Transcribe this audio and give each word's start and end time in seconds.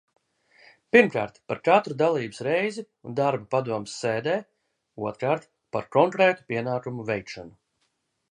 Pirmkārt, 0.95 1.35
par 1.51 1.59
katru 1.67 1.97
dalības 1.99 2.39
reizi 2.47 2.85
un 3.09 3.19
darbu 3.19 3.45
padomes 3.51 3.93
sēdē, 4.05 4.35
otrkārt, 5.09 5.47
par 5.77 5.87
konkrētu 5.99 6.47
pienākumu 6.53 7.09
veikšanu. 7.11 7.55